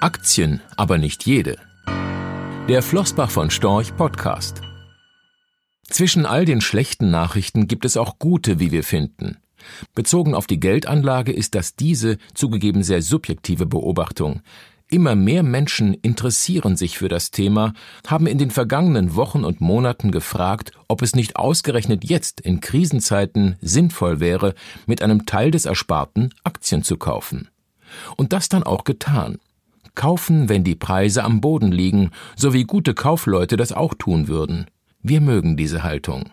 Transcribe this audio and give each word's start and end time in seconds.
Aktien, 0.00 0.60
aber 0.76 0.98
nicht 0.98 1.24
jede. 1.24 1.56
Der 2.68 2.82
Flossbach 2.82 3.30
von 3.30 3.50
Storch 3.50 3.96
Podcast. 3.96 4.60
Zwischen 5.84 6.26
all 6.26 6.44
den 6.44 6.60
schlechten 6.60 7.10
Nachrichten 7.10 7.66
gibt 7.66 7.86
es 7.86 7.96
auch 7.96 8.18
gute, 8.18 8.60
wie 8.60 8.72
wir 8.72 8.84
finden. 8.84 9.38
Bezogen 9.94 10.34
auf 10.34 10.46
die 10.46 10.60
Geldanlage 10.60 11.32
ist 11.32 11.54
das 11.54 11.76
diese 11.76 12.18
zugegeben 12.34 12.82
sehr 12.82 13.00
subjektive 13.00 13.64
Beobachtung. 13.64 14.42
Immer 14.90 15.14
mehr 15.14 15.42
Menschen 15.42 15.94
interessieren 15.94 16.76
sich 16.76 16.98
für 16.98 17.08
das 17.08 17.30
Thema, 17.30 17.72
haben 18.06 18.26
in 18.26 18.36
den 18.36 18.50
vergangenen 18.50 19.16
Wochen 19.16 19.44
und 19.44 19.62
Monaten 19.62 20.10
gefragt, 20.10 20.72
ob 20.88 21.00
es 21.00 21.16
nicht 21.16 21.36
ausgerechnet 21.36 22.04
jetzt 22.04 22.42
in 22.42 22.60
Krisenzeiten 22.60 23.56
sinnvoll 23.62 24.20
wäre, 24.20 24.54
mit 24.86 25.00
einem 25.00 25.24
Teil 25.24 25.50
des 25.50 25.64
Ersparten 25.64 26.34
Aktien 26.44 26.82
zu 26.82 26.98
kaufen. 26.98 27.48
Und 28.16 28.34
das 28.34 28.50
dann 28.50 28.62
auch 28.62 28.84
getan 28.84 29.38
kaufen, 29.96 30.48
wenn 30.48 30.62
die 30.62 30.76
Preise 30.76 31.24
am 31.24 31.40
Boden 31.40 31.72
liegen, 31.72 32.10
so 32.36 32.52
wie 32.52 32.64
gute 32.64 32.94
Kaufleute 32.94 33.56
das 33.56 33.72
auch 33.72 33.94
tun 33.94 34.28
würden. 34.28 34.66
Wir 35.02 35.20
mögen 35.20 35.56
diese 35.56 35.82
Haltung. 35.82 36.30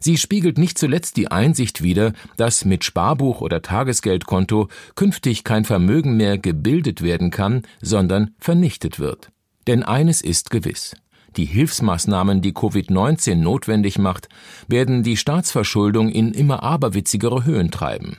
Sie 0.00 0.16
spiegelt 0.16 0.58
nicht 0.58 0.78
zuletzt 0.78 1.16
die 1.16 1.30
Einsicht 1.30 1.82
wider, 1.82 2.12
dass 2.36 2.64
mit 2.64 2.84
Sparbuch 2.84 3.40
oder 3.40 3.62
Tagesgeldkonto 3.62 4.68
künftig 4.94 5.44
kein 5.44 5.64
Vermögen 5.64 6.16
mehr 6.16 6.38
gebildet 6.38 7.02
werden 7.02 7.30
kann, 7.30 7.62
sondern 7.80 8.32
vernichtet 8.38 8.98
wird. 8.98 9.30
Denn 9.66 9.82
eines 9.82 10.20
ist 10.20 10.50
gewiss. 10.50 10.96
Die 11.36 11.46
Hilfsmaßnahmen, 11.46 12.42
die 12.42 12.52
Covid-19 12.52 13.36
notwendig 13.36 13.98
macht, 13.98 14.28
werden 14.68 15.02
die 15.02 15.16
Staatsverschuldung 15.16 16.10
in 16.10 16.34
immer 16.34 16.62
aberwitzigere 16.62 17.44
Höhen 17.44 17.70
treiben. 17.70 18.18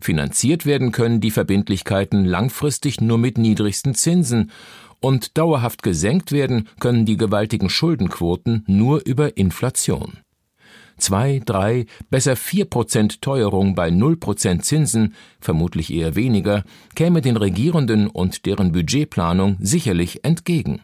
Finanziert 0.00 0.66
werden 0.66 0.92
können 0.92 1.20
die 1.20 1.30
Verbindlichkeiten 1.30 2.24
langfristig 2.24 3.00
nur 3.00 3.18
mit 3.18 3.38
niedrigsten 3.38 3.94
Zinsen 3.94 4.50
und 5.00 5.36
dauerhaft 5.38 5.82
gesenkt 5.82 6.32
werden 6.32 6.68
können 6.80 7.06
die 7.06 7.16
gewaltigen 7.16 7.70
Schuldenquoten 7.70 8.64
nur 8.66 9.06
über 9.06 9.36
Inflation. 9.36 10.18
Zwei, 10.98 11.42
drei, 11.44 11.86
besser 12.08 12.36
vier 12.36 12.64
Prozent 12.64 13.20
Teuerung 13.20 13.74
bei 13.74 13.90
null 13.90 14.16
Prozent 14.16 14.64
Zinsen, 14.64 15.14
vermutlich 15.40 15.92
eher 15.92 16.16
weniger, 16.16 16.64
käme 16.94 17.20
den 17.20 17.36
Regierenden 17.36 18.06
und 18.08 18.46
deren 18.46 18.72
Budgetplanung 18.72 19.56
sicherlich 19.60 20.24
entgegen. 20.24 20.80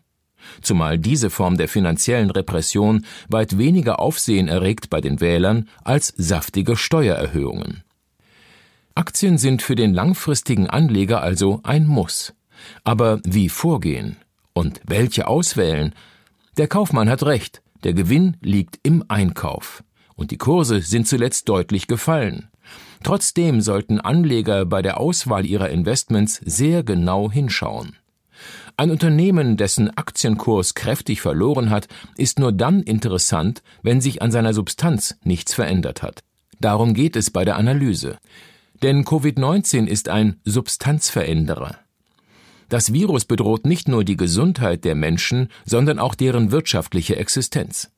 Zumal 0.61 0.99
diese 0.99 1.31
Form 1.31 1.57
der 1.57 1.69
finanziellen 1.69 2.31
Repression 2.31 3.07
weit 3.29 3.57
weniger 3.57 4.01
Aufsehen 4.01 4.49
erregt 4.49 4.91
bei 4.91 5.01
den 5.01 5.21
Wählern 5.21 5.69
als 5.83 6.13
saftige 6.17 6.77
Steuererhöhungen. 6.77 7.83
Aktien 8.95 9.39
sind 9.39 9.63
für 9.63 9.75
den 9.75 9.95
langfristigen 9.95 10.69
Anleger 10.69 11.23
also 11.23 11.61
ein 11.63 11.87
Muss. 11.87 12.35
Aber 12.85 13.21
wie 13.25 13.49
vorgehen? 13.49 14.17
Und 14.53 14.81
welche 14.87 15.27
auswählen? 15.27 15.95
Der 16.59 16.69
Kaufmann 16.69 17.09
hat 17.09 17.23
recht, 17.23 17.63
der 17.85 17.95
Gewinn 17.95 18.37
liegt 18.41 18.79
im 18.83 19.05
Einkauf. 19.09 19.83
Und 20.15 20.31
die 20.31 20.37
Kurse 20.37 20.81
sind 20.83 21.09
zuletzt 21.09 21.49
deutlich 21.49 21.87
gefallen. 21.87 22.49
Trotzdem 23.03 23.61
sollten 23.61 24.01
Anleger 24.01 24.65
bei 24.67 24.83
der 24.83 25.01
Auswahl 25.01 25.47
ihrer 25.47 25.71
Investments 25.71 26.41
sehr 26.45 26.83
genau 26.85 27.31
hinschauen. 27.31 27.97
Ein 28.77 28.91
Unternehmen, 28.91 29.57
dessen 29.57 29.97
Aktienkurs 29.97 30.75
kräftig 30.75 31.21
verloren 31.21 31.71
hat, 31.71 31.89
ist 32.17 32.39
nur 32.39 32.53
dann 32.53 32.83
interessant, 32.83 33.63
wenn 33.83 34.01
sich 34.01 34.23
an 34.23 34.31
seiner 34.31 34.55
Substanz 34.55 35.17
nichts 35.25 35.55
verändert 35.55 36.03
hat. 36.03 36.23
Darum 36.61 36.95
geht 36.95 37.17
es 37.17 37.31
bei 37.31 37.45
der 37.45 37.57
Analyse. 37.57 38.19
Denn 38.83 39.05
Covid-19 39.05 39.87
ist 39.87 40.09
ein 40.09 40.41
Substanzveränderer. 40.45 41.77
Das 42.69 42.93
Virus 42.93 43.25
bedroht 43.25 43.67
nicht 43.67 43.87
nur 43.87 44.03
die 44.03 44.17
Gesundheit 44.17 44.85
der 44.85 44.95
Menschen, 44.95 45.49
sondern 45.65 45.99
auch 45.99 46.15
deren 46.15 46.51
wirtschaftliche 46.51 47.17
Existenz. 47.17 47.93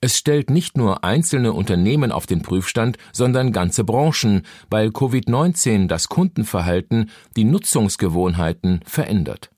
Es 0.00 0.18
stellt 0.18 0.50
nicht 0.50 0.76
nur 0.76 1.04
einzelne 1.04 1.52
Unternehmen 1.54 2.12
auf 2.12 2.26
den 2.26 2.42
Prüfstand, 2.42 2.98
sondern 3.12 3.52
ganze 3.52 3.84
Branchen, 3.84 4.42
weil 4.68 4.88
Covid-19 4.88 5.86
das 5.86 6.08
Kundenverhalten, 6.08 7.10
die 7.36 7.44
Nutzungsgewohnheiten 7.44 8.80
verändert. 8.84 9.50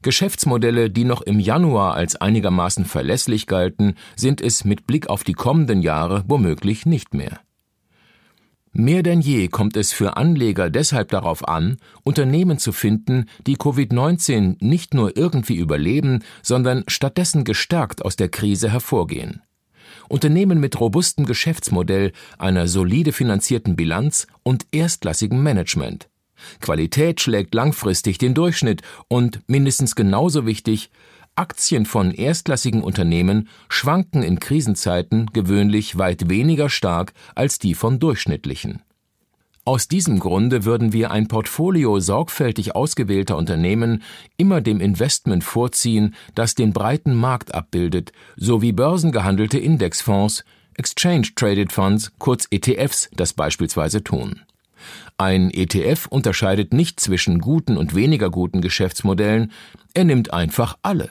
Geschäftsmodelle, 0.00 0.90
die 0.90 1.04
noch 1.04 1.22
im 1.22 1.40
Januar 1.40 1.94
als 1.94 2.16
einigermaßen 2.16 2.84
verlässlich 2.84 3.46
galten, 3.46 3.96
sind 4.16 4.40
es 4.40 4.64
mit 4.64 4.86
Blick 4.86 5.08
auf 5.08 5.24
die 5.24 5.32
kommenden 5.32 5.82
Jahre 5.82 6.24
womöglich 6.28 6.86
nicht 6.86 7.14
mehr. 7.14 7.40
Mehr 8.76 9.04
denn 9.04 9.20
je 9.20 9.46
kommt 9.46 9.76
es 9.76 9.92
für 9.92 10.16
Anleger 10.16 10.68
deshalb 10.68 11.08
darauf 11.10 11.46
an, 11.46 11.76
Unternehmen 12.02 12.58
zu 12.58 12.72
finden, 12.72 13.26
die 13.46 13.56
Covid-19 13.56 14.56
nicht 14.58 14.94
nur 14.94 15.16
irgendwie 15.16 15.54
überleben, 15.54 16.24
sondern 16.42 16.82
stattdessen 16.88 17.44
gestärkt 17.44 18.04
aus 18.04 18.16
der 18.16 18.28
Krise 18.28 18.68
hervorgehen. 18.72 19.42
Unternehmen 20.08 20.58
mit 20.58 20.80
robustem 20.80 21.24
Geschäftsmodell, 21.24 22.10
einer 22.36 22.66
solide 22.66 23.12
finanzierten 23.12 23.76
Bilanz 23.76 24.26
und 24.42 24.66
erstklassigem 24.72 25.40
Management. 25.40 26.08
Qualität 26.60 27.20
schlägt 27.20 27.54
langfristig 27.54 28.18
den 28.18 28.34
Durchschnitt 28.34 28.82
und 29.06 29.40
mindestens 29.46 29.94
genauso 29.94 30.46
wichtig, 30.46 30.90
Aktien 31.36 31.84
von 31.84 32.12
erstklassigen 32.12 32.82
Unternehmen 32.82 33.48
schwanken 33.68 34.22
in 34.22 34.38
Krisenzeiten 34.38 35.26
gewöhnlich 35.32 35.98
weit 35.98 36.28
weniger 36.30 36.70
stark 36.70 37.12
als 37.34 37.58
die 37.58 37.74
von 37.74 37.98
durchschnittlichen. 37.98 38.82
Aus 39.66 39.88
diesem 39.88 40.18
Grunde 40.20 40.64
würden 40.64 40.92
wir 40.92 41.10
ein 41.10 41.26
Portfolio 41.26 41.98
sorgfältig 41.98 42.76
ausgewählter 42.76 43.36
Unternehmen 43.38 44.02
immer 44.36 44.60
dem 44.60 44.78
Investment 44.78 45.42
vorziehen, 45.42 46.14
das 46.34 46.54
den 46.54 46.74
breiten 46.74 47.14
Markt 47.14 47.54
abbildet, 47.54 48.12
sowie 48.36 48.72
börsengehandelte 48.72 49.58
Indexfonds, 49.58 50.44
Exchange 50.76 51.28
Traded 51.34 51.72
Funds, 51.72 52.12
kurz 52.18 52.46
ETFs, 52.50 53.08
das 53.16 53.32
beispielsweise 53.32 54.04
tun. 54.04 54.42
Ein 55.16 55.50
ETF 55.50 56.08
unterscheidet 56.08 56.74
nicht 56.74 57.00
zwischen 57.00 57.38
guten 57.38 57.78
und 57.78 57.94
weniger 57.94 58.30
guten 58.30 58.60
Geschäftsmodellen, 58.60 59.50
er 59.94 60.04
nimmt 60.04 60.32
einfach 60.32 60.76
alle. 60.82 61.10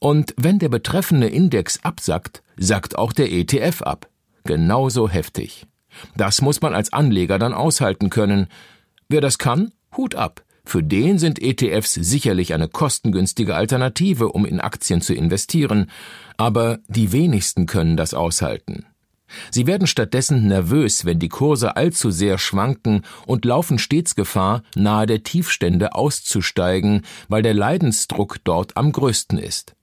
Und 0.00 0.34
wenn 0.38 0.58
der 0.58 0.70
betreffende 0.70 1.28
Index 1.28 1.78
absackt, 1.84 2.42
sackt 2.56 2.98
auch 2.98 3.12
der 3.12 3.30
ETF 3.30 3.82
ab. 3.82 4.08
Genauso 4.44 5.08
heftig. 5.08 5.66
Das 6.16 6.40
muss 6.40 6.62
man 6.62 6.74
als 6.74 6.92
Anleger 6.92 7.38
dann 7.38 7.52
aushalten 7.52 8.10
können. 8.10 8.48
Wer 9.08 9.20
das 9.20 9.38
kann, 9.38 9.72
Hut 9.96 10.14
ab. 10.14 10.42
Für 10.64 10.82
den 10.82 11.18
sind 11.18 11.42
ETFs 11.42 11.94
sicherlich 11.94 12.54
eine 12.54 12.68
kostengünstige 12.68 13.56
Alternative, 13.56 14.28
um 14.28 14.46
in 14.46 14.60
Aktien 14.60 15.00
zu 15.00 15.14
investieren, 15.14 15.90
aber 16.36 16.78
die 16.88 17.12
wenigsten 17.12 17.66
können 17.66 17.96
das 17.96 18.14
aushalten. 18.14 18.86
Sie 19.50 19.66
werden 19.66 19.86
stattdessen 19.86 20.48
nervös, 20.48 21.04
wenn 21.04 21.18
die 21.18 21.28
Kurse 21.28 21.76
allzu 21.76 22.10
sehr 22.10 22.38
schwanken 22.38 23.02
und 23.26 23.44
laufen 23.44 23.78
stets 23.78 24.14
Gefahr, 24.14 24.62
nahe 24.74 25.06
der 25.06 25.22
Tiefstände 25.22 25.94
auszusteigen, 25.94 27.02
weil 27.28 27.42
der 27.42 27.54
Leidensdruck 27.54 28.38
dort 28.44 28.76
am 28.76 28.92
größten 28.92 29.38
ist. 29.38 29.74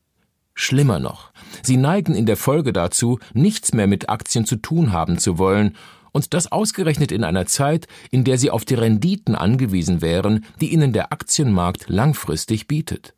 Schlimmer 0.59 0.99
noch, 0.99 1.31
sie 1.61 1.77
neigen 1.77 2.15
in 2.15 2.25
der 2.25 2.35
Folge 2.35 2.73
dazu, 2.73 3.19
nichts 3.33 3.73
mehr 3.73 3.85
mit 3.85 4.09
Aktien 4.09 4.43
zu 4.45 4.55
tun 4.55 4.91
haben 4.91 5.19
zu 5.19 5.37
wollen, 5.37 5.75
und 6.13 6.33
das 6.33 6.51
ausgerechnet 6.51 7.11
in 7.11 7.23
einer 7.23 7.45
Zeit, 7.45 7.87
in 8.09 8.23
der 8.23 8.39
sie 8.39 8.49
auf 8.49 8.65
die 8.65 8.73
Renditen 8.73 9.35
angewiesen 9.35 10.01
wären, 10.01 10.45
die 10.59 10.73
ihnen 10.73 10.91
der 10.91 11.13
Aktienmarkt 11.13 11.89
langfristig 11.89 12.67
bietet. 12.67 13.13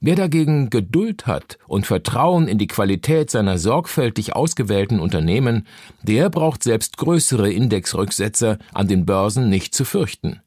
Wer 0.00 0.16
dagegen 0.16 0.68
Geduld 0.68 1.28
hat 1.28 1.58
und 1.68 1.86
Vertrauen 1.86 2.48
in 2.48 2.58
die 2.58 2.66
Qualität 2.66 3.30
seiner 3.30 3.56
sorgfältig 3.56 4.34
ausgewählten 4.34 4.98
Unternehmen, 4.98 5.64
der 6.02 6.28
braucht 6.28 6.64
selbst 6.64 6.96
größere 6.96 7.52
Indexrücksetzer 7.52 8.58
an 8.74 8.88
den 8.88 9.06
Börsen 9.06 9.48
nicht 9.48 9.72
zu 9.72 9.84
fürchten. 9.84 10.40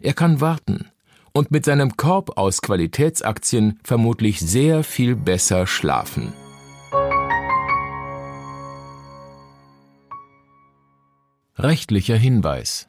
Er 0.00 0.14
kann 0.14 0.40
warten, 0.40 0.86
und 1.36 1.50
mit 1.50 1.66
seinem 1.66 1.96
Korb 1.96 2.38
aus 2.38 2.62
Qualitätsaktien 2.62 3.78
vermutlich 3.84 4.40
sehr 4.40 4.82
viel 4.82 5.14
besser 5.14 5.66
schlafen. 5.66 6.32
Rechtlicher 11.58 12.16
Hinweis 12.16 12.88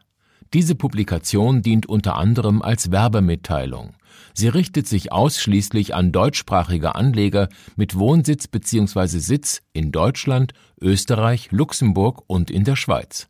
diese 0.54 0.76
Publikation 0.76 1.62
dient 1.62 1.88
unter 1.88 2.16
anderem 2.16 2.62
als 2.62 2.90
Werbemitteilung. 2.90 3.96
Sie 4.34 4.48
richtet 4.48 4.88
sich 4.88 5.12
ausschließlich 5.12 5.94
an 5.94 6.14
deutschsprachige 6.14 6.96
Anleger 6.96 7.50
mit 7.76 7.98
Wohnsitz 8.00 8.48
bzw. 8.48 9.20
Sitz 9.20 9.62
in 9.74 9.92
Deutschland, 9.92 10.54
Österreich, 10.80 11.50
Luxemburg 11.52 12.24
und 12.28 12.50
in 12.50 12.64
der 12.64 12.78
Schweiz. 12.78 13.28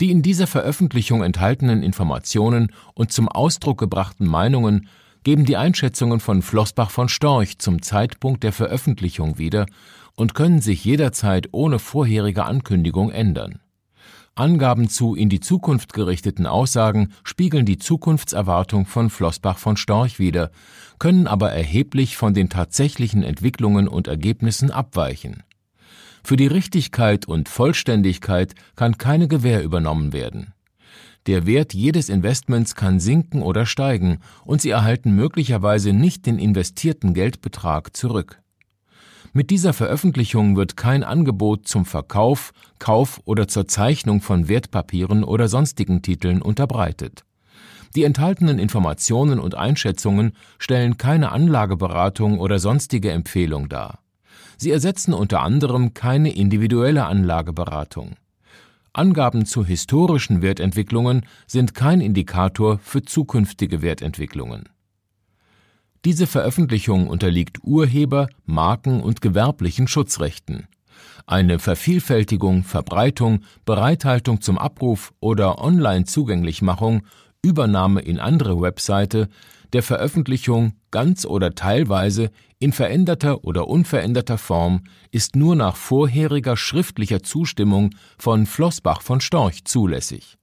Die 0.00 0.10
in 0.10 0.22
dieser 0.22 0.46
Veröffentlichung 0.46 1.22
enthaltenen 1.22 1.82
Informationen 1.82 2.72
und 2.94 3.12
zum 3.12 3.28
Ausdruck 3.28 3.78
gebrachten 3.78 4.26
Meinungen 4.26 4.88
geben 5.24 5.44
die 5.44 5.56
Einschätzungen 5.56 6.20
von 6.20 6.42
Flossbach 6.42 6.90
von 6.90 7.08
Storch 7.08 7.58
zum 7.58 7.82
Zeitpunkt 7.82 8.44
der 8.44 8.52
Veröffentlichung 8.52 9.38
wieder 9.38 9.66
und 10.14 10.34
können 10.34 10.60
sich 10.60 10.84
jederzeit 10.84 11.48
ohne 11.52 11.78
vorherige 11.78 12.44
Ankündigung 12.44 13.10
ändern. 13.10 13.60
Angaben 14.38 14.88
zu 14.88 15.16
in 15.16 15.28
die 15.28 15.40
Zukunft 15.40 15.92
gerichteten 15.92 16.46
Aussagen 16.46 17.12
spiegeln 17.24 17.66
die 17.66 17.78
Zukunftserwartung 17.78 18.86
von 18.86 19.10
Flossbach 19.10 19.58
von 19.58 19.76
Storch 19.76 20.20
wider, 20.20 20.52
können 21.00 21.26
aber 21.26 21.50
erheblich 21.50 22.16
von 22.16 22.34
den 22.34 22.48
tatsächlichen 22.48 23.24
Entwicklungen 23.24 23.88
und 23.88 24.06
Ergebnissen 24.06 24.70
abweichen. 24.70 25.42
Für 26.22 26.36
die 26.36 26.46
Richtigkeit 26.46 27.26
und 27.26 27.48
Vollständigkeit 27.48 28.54
kann 28.76 28.98
keine 28.98 29.28
Gewähr 29.28 29.62
übernommen 29.62 30.12
werden. 30.12 30.52
Der 31.26 31.46
Wert 31.46 31.74
jedes 31.74 32.08
Investments 32.08 32.74
kann 32.74 33.00
sinken 33.00 33.42
oder 33.42 33.66
steigen, 33.66 34.18
und 34.44 34.62
Sie 34.62 34.70
erhalten 34.70 35.14
möglicherweise 35.14 35.92
nicht 35.92 36.24
den 36.26 36.38
investierten 36.38 37.12
Geldbetrag 37.12 37.94
zurück. 37.94 38.40
Mit 39.34 39.50
dieser 39.50 39.74
Veröffentlichung 39.74 40.56
wird 40.56 40.76
kein 40.76 41.04
Angebot 41.04 41.68
zum 41.68 41.84
Verkauf, 41.84 42.52
Kauf 42.78 43.20
oder 43.24 43.46
zur 43.46 43.68
Zeichnung 43.68 44.22
von 44.22 44.48
Wertpapieren 44.48 45.22
oder 45.22 45.48
sonstigen 45.48 46.00
Titeln 46.00 46.40
unterbreitet. 46.40 47.24
Die 47.94 48.04
enthaltenen 48.04 48.58
Informationen 48.58 49.38
und 49.38 49.54
Einschätzungen 49.54 50.32
stellen 50.58 50.96
keine 50.96 51.30
Anlageberatung 51.32 52.38
oder 52.38 52.58
sonstige 52.58 53.10
Empfehlung 53.10 53.68
dar. 53.68 54.00
Sie 54.56 54.70
ersetzen 54.70 55.14
unter 55.14 55.40
anderem 55.40 55.94
keine 55.94 56.34
individuelle 56.34 57.06
Anlageberatung. 57.06 58.16
Angaben 58.92 59.46
zu 59.46 59.64
historischen 59.64 60.42
Wertentwicklungen 60.42 61.24
sind 61.46 61.74
kein 61.74 62.00
Indikator 62.00 62.78
für 62.78 63.02
zukünftige 63.02 63.82
Wertentwicklungen. 63.82 64.68
Diese 66.04 66.26
Veröffentlichung 66.26 67.08
unterliegt 67.08 67.58
Urheber-, 67.62 68.28
Marken- 68.44 69.00
und 69.00 69.20
gewerblichen 69.20 69.88
Schutzrechten. 69.88 70.66
Eine 71.26 71.58
Vervielfältigung, 71.58 72.64
Verbreitung, 72.64 73.40
Bereithaltung 73.64 74.40
zum 74.40 74.58
Abruf 74.58 75.12
oder 75.20 75.58
Online-Zugänglichmachung, 75.62 77.02
Übernahme 77.42 78.00
in 78.00 78.18
andere 78.18 78.60
Webseite, 78.60 79.28
der 79.72 79.82
Veröffentlichung 79.82 80.74
ganz 80.90 81.24
oder 81.24 81.54
teilweise 81.54 82.30
in 82.58 82.72
veränderter 82.72 83.44
oder 83.44 83.68
unveränderter 83.68 84.38
Form 84.38 84.84
ist 85.10 85.36
nur 85.36 85.56
nach 85.56 85.76
vorheriger 85.76 86.56
schriftlicher 86.56 87.22
Zustimmung 87.22 87.94
von 88.18 88.46
Flossbach 88.46 89.02
von 89.02 89.20
Storch 89.20 89.64
zulässig 89.64 90.38